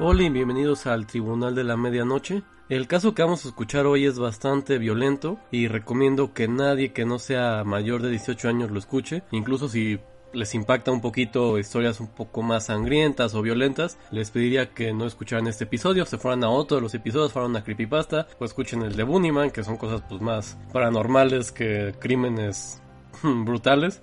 [0.00, 2.42] Hola y bienvenidos al Tribunal de la Medianoche.
[2.68, 7.04] El caso que vamos a escuchar hoy es bastante violento y recomiendo que nadie que
[7.04, 10.00] no sea mayor de 18 años lo escuche, incluso si
[10.32, 15.06] les impacta un poquito historias un poco más sangrientas o violentas, les pediría que no
[15.06, 18.82] escucharan este episodio, se fueran a otro de los episodios, fueran a Creepypasta o escuchen
[18.82, 22.82] el de Bunnyman, que son cosas pues más paranormales que crímenes
[23.22, 24.02] brutales.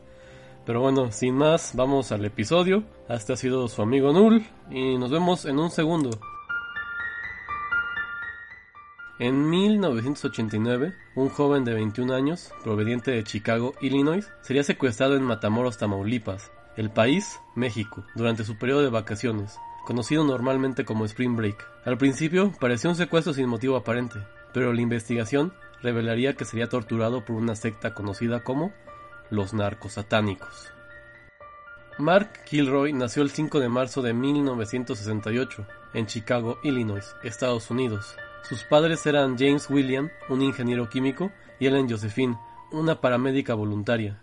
[0.65, 2.83] Pero bueno, sin más, vamos al episodio.
[3.09, 6.11] Este ha sido su amigo Null y nos vemos en un segundo.
[9.17, 15.77] En 1989, un joven de 21 años, proveniente de Chicago, Illinois, sería secuestrado en Matamoros,
[15.77, 21.67] Tamaulipas, el país, México, durante su periodo de vacaciones, conocido normalmente como Spring Break.
[21.85, 24.20] Al principio parecía un secuestro sin motivo aparente,
[24.54, 28.71] pero la investigación revelaría que sería torturado por una secta conocida como
[29.32, 30.71] los narcosatánicos.
[31.98, 38.15] Mark Kilroy nació el 5 de marzo de 1968 en Chicago, Illinois, Estados Unidos.
[38.48, 42.38] Sus padres eran James William, un ingeniero químico, y Ellen Josephine,
[42.71, 44.20] una paramédica voluntaria.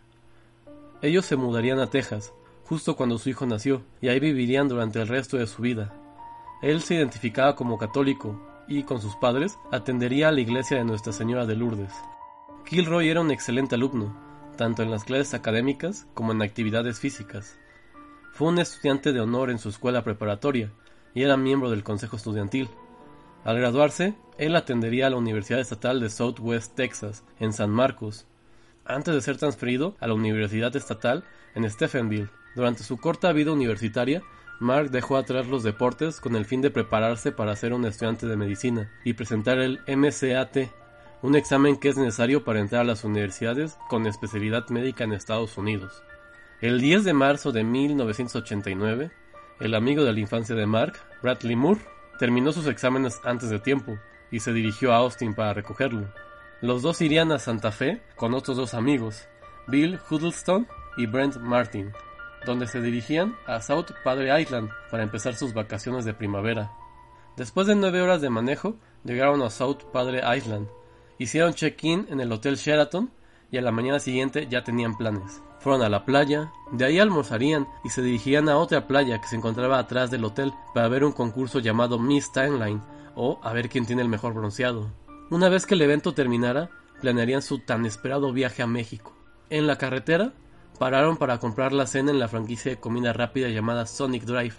[1.03, 2.33] Ellos se mudarían a Texas,
[2.65, 5.95] justo cuando su hijo nació, y ahí vivirían durante el resto de su vida.
[6.63, 11.13] Él se identificaba como católico y, con sus padres, atendería a la iglesia de Nuestra
[11.13, 11.93] Señora de Lourdes.
[12.65, 14.28] Kilroy era un excelente alumno,
[14.59, 17.59] tanto en las clases académicas como en actividades físicas.
[18.35, 20.71] Fue un estudiante de honor en su escuela preparatoria
[21.15, 22.69] y era miembro del consejo estudiantil.
[23.45, 28.27] Al graduarse, él atendería a la Universidad Estatal de Southwest Texas, en San Marcos,
[28.85, 31.25] antes de ser transferido a la Universidad Estatal
[31.55, 32.29] en Stephenville.
[32.55, 34.23] Durante su corta vida universitaria,
[34.61, 38.37] Mark dejó atrás los deportes con el fin de prepararse para ser un estudiante de
[38.37, 40.69] medicina y presentar el MCAT,
[41.23, 45.59] un examen que es necesario para entrar a las universidades con especialidad médica en Estados
[45.59, 46.03] Unidos.
[46.61, 49.11] El 10 de marzo de 1989,
[49.61, 51.81] el amigo de la infancia de Mark, Bradley Moore,
[52.19, 53.99] terminó sus exámenes antes de tiempo
[54.31, 56.13] y se dirigió a Austin para recogerlo.
[56.61, 59.29] Los dos irían a Santa Fe con otros dos amigos,
[59.67, 61.93] Bill Huddleston y Brent Martin,
[62.47, 66.73] donde se dirigían a South Padre Island para empezar sus vacaciones de primavera.
[67.37, 70.69] Después de nueve horas de manejo, llegaron a South Padre Island,
[71.19, 73.11] hicieron check-in en el Hotel Sheraton
[73.51, 75.43] y a la mañana siguiente ya tenían planes.
[75.61, 79.37] Fueron a la playa, de ahí almorzarían y se dirigían a otra playa que se
[79.37, 82.83] encontraba atrás del hotel para ver un concurso llamado Miss Timeline
[83.17, 84.93] o a ver quién tiene el mejor bronceado.
[85.31, 86.71] Una vez que el evento terminara,
[87.01, 89.15] planearían su tan esperado viaje a México.
[89.51, 90.33] En la carretera,
[90.79, 94.55] pararon para comprar la cena en la franquicia de comida rápida llamada Sonic Drive,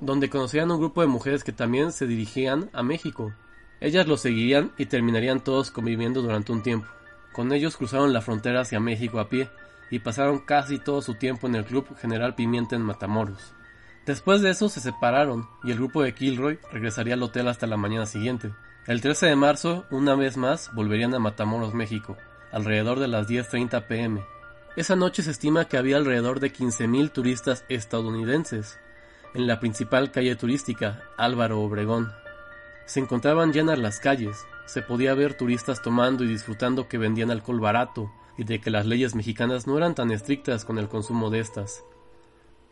[0.00, 3.32] donde conocían un grupo de mujeres que también se dirigían a México.
[3.80, 6.88] Ellas los seguirían y terminarían todos conviviendo durante un tiempo.
[7.32, 9.50] Con ellos cruzaron la frontera hacia México a pie
[9.90, 13.52] y pasaron casi todo su tiempo en el Club General Pimienta en Matamoros.
[14.06, 17.76] Después de eso se separaron y el grupo de Kilroy regresaría al hotel hasta la
[17.76, 18.52] mañana siguiente.
[18.86, 22.18] El 13 de marzo, una vez más, volverían a Matamoros, México,
[22.52, 24.22] alrededor de las 10.30 pm.
[24.76, 28.78] Esa noche se estima que había alrededor de 15.000 turistas estadounidenses
[29.32, 32.12] en la principal calle turística, Álvaro Obregón.
[32.86, 37.60] Se encontraban llenas las calles, se podía ver turistas tomando y disfrutando que vendían alcohol
[37.60, 41.40] barato y de que las leyes mexicanas no eran tan estrictas con el consumo de
[41.40, 41.84] estas.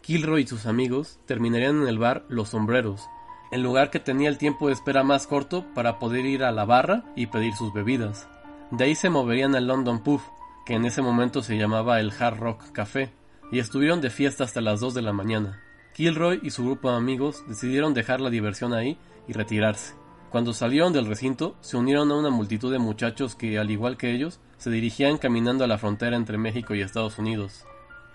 [0.02, 3.08] Kilroy y sus amigos terminarían en el bar Los Sombreros,
[3.52, 6.64] el lugar que tenía el tiempo de espera más corto para poder ir a la
[6.64, 8.28] barra y pedir sus bebidas.
[8.70, 10.22] De ahí se moverían al London Puff,
[10.66, 13.12] que en ese momento se llamaba el Hard Rock Café,
[13.50, 15.62] y estuvieron de fiesta hasta las 2 de la mañana.
[15.94, 18.98] Kilroy y su grupo de amigos decidieron dejar la diversión ahí
[19.28, 20.01] y retirarse.
[20.32, 24.14] Cuando salieron del recinto, se unieron a una multitud de muchachos que, al igual que
[24.14, 27.67] ellos, se dirigían caminando a la frontera entre México y Estados Unidos.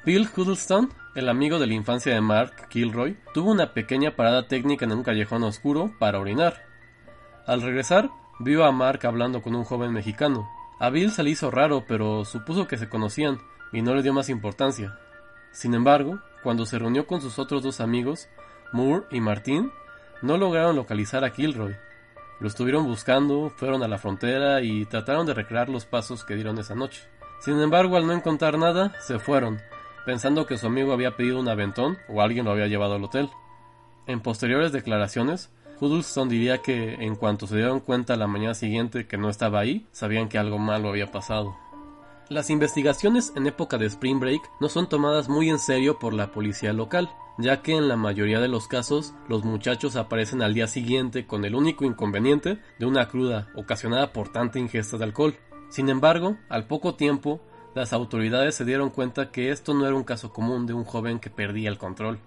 [0.03, 4.85] Bill Huddleston, el amigo de la infancia de Mark Kilroy, tuvo una pequeña parada técnica
[4.85, 6.65] en un callejón oscuro para orinar.
[7.45, 8.09] Al regresar,
[8.39, 10.49] vio a Mark hablando con un joven mexicano.
[10.79, 13.37] A Bill se le hizo raro, pero supuso que se conocían
[13.71, 14.97] y no le dio más importancia.
[15.51, 18.27] Sin embargo, cuando se reunió con sus otros dos amigos,
[18.73, 19.71] Moore y Martin,
[20.23, 21.75] no lograron localizar a Kilroy.
[22.39, 26.59] Lo estuvieron buscando, fueron a la frontera y trataron de recrear los pasos que dieron
[26.59, 27.01] esa noche.
[27.39, 29.59] Sin embargo, al no encontrar nada, se fueron,
[30.05, 33.29] pensando que su amigo había pedido un aventón o alguien lo había llevado al hotel.
[34.05, 39.17] En posteriores declaraciones, Huddleston diría que en cuanto se dieron cuenta la mañana siguiente que
[39.17, 41.55] no estaba ahí, sabían que algo malo había pasado.
[42.29, 46.33] Las investigaciones en época de Spring Break no son tomadas muy en serio por la
[46.33, 50.67] policía local, ya que en la mayoría de los casos los muchachos aparecen al día
[50.67, 55.37] siguiente con el único inconveniente de una cruda ocasionada por tanta ingesta de alcohol.
[55.69, 57.39] Sin embargo, al poco tiempo,
[57.73, 61.19] las autoridades se dieron cuenta que esto no era un caso común de un joven
[61.19, 62.19] que perdía el control.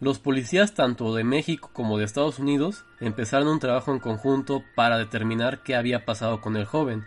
[0.00, 4.96] Los policías tanto de México como de Estados Unidos empezaron un trabajo en conjunto para
[4.96, 7.04] determinar qué había pasado con el joven,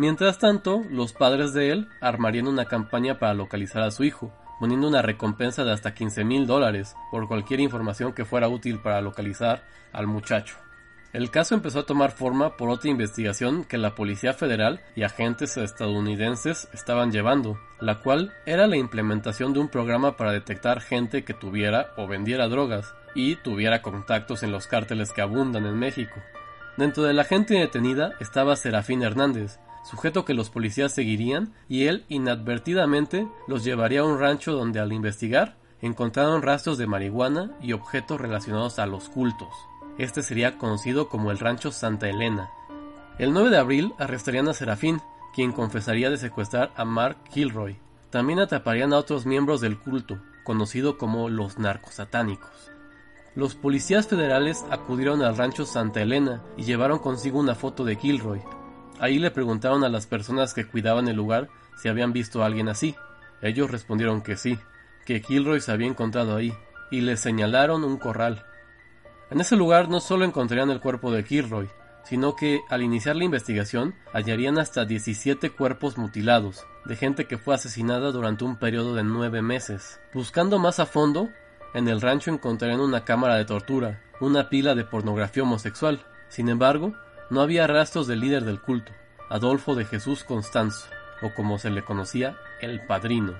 [0.00, 4.88] Mientras tanto, los padres de él armarían una campaña para localizar a su hijo, poniendo
[4.88, 9.62] una recompensa de hasta 15 mil dólares por cualquier información que fuera útil para localizar
[9.92, 10.56] al muchacho.
[11.12, 15.58] El caso empezó a tomar forma por otra investigación que la Policía Federal y agentes
[15.58, 21.34] estadounidenses estaban llevando, la cual era la implementación de un programa para detectar gente que
[21.34, 26.22] tuviera o vendiera drogas y tuviera contactos en los cárteles que abundan en México.
[26.78, 32.04] Dentro de la gente detenida estaba Serafín Hernández, sujeto que los policías seguirían y él
[32.08, 38.20] inadvertidamente los llevaría a un rancho donde al investigar encontraron rastros de marihuana y objetos
[38.20, 39.48] relacionados a los cultos.
[39.98, 42.50] Este sería conocido como el rancho Santa Elena.
[43.18, 45.00] El 9 de abril arrestarían a Serafín,
[45.34, 47.78] quien confesaría de secuestrar a Mark Kilroy.
[48.10, 52.70] También atraparían a otros miembros del culto, conocido como los narcosatánicos.
[53.36, 58.40] Los policías federales acudieron al rancho Santa Elena y llevaron consigo una foto de Kilroy,
[59.00, 62.68] Ahí le preguntaron a las personas que cuidaban el lugar si habían visto a alguien
[62.68, 62.94] así.
[63.40, 64.58] Ellos respondieron que sí,
[65.06, 66.54] que Kilroy se había encontrado ahí,
[66.90, 68.44] y le señalaron un corral.
[69.30, 71.68] En ese lugar no solo encontrarían el cuerpo de Kilroy,
[72.04, 77.54] sino que al iniciar la investigación hallarían hasta 17 cuerpos mutilados, de gente que fue
[77.54, 80.00] asesinada durante un periodo de nueve meses.
[80.12, 81.30] Buscando más a fondo,
[81.72, 86.04] en el rancho encontrarían una cámara de tortura, una pila de pornografía homosexual.
[86.28, 86.94] Sin embargo,
[87.30, 88.92] no había rastros del líder del culto,
[89.28, 90.86] Adolfo de Jesús Constanzo,
[91.22, 93.34] o como se le conocía, el padrino.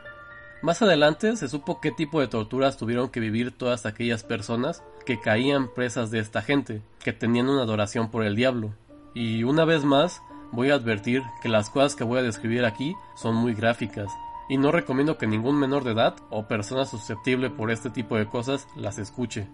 [0.63, 5.19] Más adelante se supo qué tipo de torturas tuvieron que vivir todas aquellas personas que
[5.19, 8.75] caían presas de esta gente, que tenían una adoración por el diablo.
[9.15, 10.23] Y una vez más,
[10.53, 14.11] voy a advertir que las cosas que voy a describir aquí son muy gráficas,
[14.51, 18.27] y no recomiendo que ningún menor de edad o persona susceptible por este tipo de
[18.27, 19.49] cosas las escuche.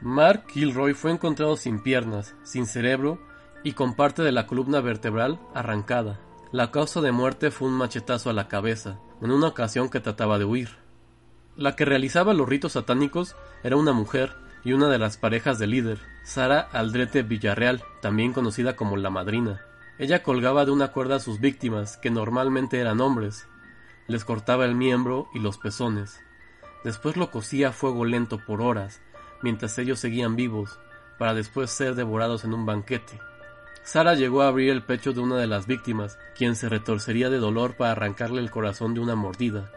[0.00, 3.18] Mark Kilroy fue encontrado sin piernas, sin cerebro
[3.62, 6.20] y con parte de la columna vertebral arrancada.
[6.52, 10.38] La causa de muerte fue un machetazo a la cabeza, en una ocasión que trataba
[10.38, 10.70] de huir.
[11.56, 15.70] La que realizaba los ritos satánicos era una mujer y una de las parejas del
[15.70, 19.62] líder, Sara Aldrete Villarreal, también conocida como la madrina.
[19.98, 23.46] Ella colgaba de una cuerda a sus víctimas, que normalmente eran hombres.
[24.08, 26.20] Les cortaba el miembro y los pezones.
[26.82, 29.00] Después lo cosía a fuego lento por horas,
[29.44, 30.80] mientras ellos seguían vivos,
[31.18, 33.20] para después ser devorados en un banquete.
[33.82, 37.36] Sara llegó a abrir el pecho de una de las víctimas, quien se retorcería de
[37.36, 39.70] dolor para arrancarle el corazón de una mordida.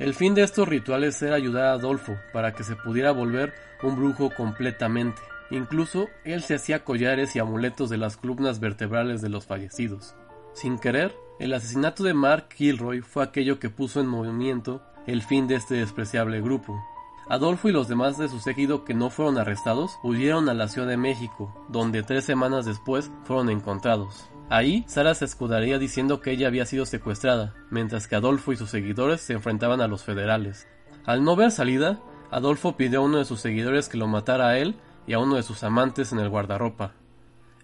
[0.00, 3.54] El fin de estos rituales era ayudar a Adolfo para que se pudiera volver
[3.84, 5.22] un brujo completamente.
[5.50, 10.16] Incluso él se hacía collares y amuletos de las columnas vertebrales de los fallecidos.
[10.54, 15.46] Sin querer, el asesinato de Mark Kilroy fue aquello que puso en movimiento el fin
[15.46, 16.84] de este despreciable grupo.
[17.30, 20.88] Adolfo y los demás de su séquito que no fueron arrestados huyeron a la Ciudad
[20.88, 24.30] de México, donde tres semanas después fueron encontrados.
[24.48, 28.70] Ahí, Sara se escudaría diciendo que ella había sido secuestrada, mientras que Adolfo y sus
[28.70, 30.66] seguidores se enfrentaban a los federales.
[31.04, 32.00] Al no ver salida,
[32.30, 34.76] Adolfo pidió a uno de sus seguidores que lo matara a él
[35.06, 36.94] y a uno de sus amantes en el guardarropa.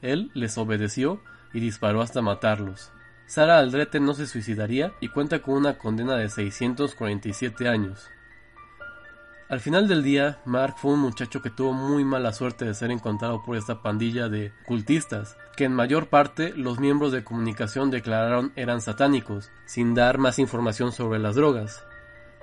[0.03, 1.21] Él les obedeció
[1.55, 2.91] y disparó hasta matarlos.
[3.27, 8.11] Sara Aldrete no se suicidaría y cuenta con una condena de 647 años.
[9.47, 12.91] Al final del día, Mark fue un muchacho que tuvo muy mala suerte de ser
[12.91, 18.53] encontrado por esta pandilla de cultistas, que en mayor parte los miembros de comunicación declararon
[18.57, 21.85] eran satánicos, sin dar más información sobre las drogas.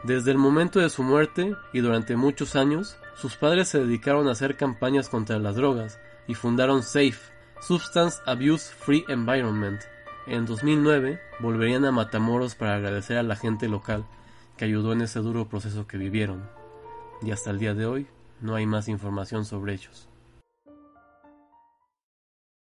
[0.04, 4.34] Desde el momento de su muerte y durante muchos años, sus padres se dedicaron a
[4.34, 9.82] hacer campañas contra las drogas y fundaron SAFE, Substance Abuse Free Environment.
[10.28, 14.06] En 2009 volverían a Matamoros para agradecer a la gente local
[14.56, 16.61] que ayudó en ese duro proceso que vivieron
[17.22, 18.08] y hasta el día de hoy
[18.42, 20.11] no hay más información sobre ellos.